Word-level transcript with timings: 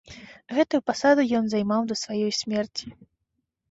Гэтую 0.59 0.79
пасаду 0.91 1.27
ен 1.41 1.45
займаў 1.53 1.81
да 1.93 2.01
сваей 2.05 2.31
смерці. 2.43 2.87